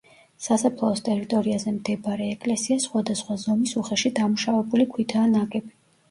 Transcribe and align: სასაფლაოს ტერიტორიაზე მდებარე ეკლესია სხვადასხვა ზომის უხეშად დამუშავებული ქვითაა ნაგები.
სასაფლაოს 0.43 1.01
ტერიტორიაზე 1.07 1.73
მდებარე 1.73 2.29
ეკლესია 2.35 2.77
სხვადასხვა 2.85 3.37
ზომის 3.41 3.73
უხეშად 3.81 4.15
დამუშავებული 4.21 4.87
ქვითაა 4.95 5.29
ნაგები. 5.35 5.71